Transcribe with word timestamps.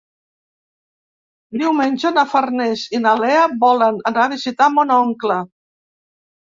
Diumenge 1.63 2.13
na 2.17 2.25
Farners 2.33 2.87
i 3.01 3.05
na 3.05 3.15
Lea 3.21 3.47
volen 3.67 4.03
anar 4.13 4.27
a 4.27 4.35
visitar 4.37 4.75
mon 4.81 4.99
oncle. 5.01 5.43